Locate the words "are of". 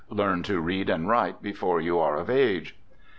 1.99-2.27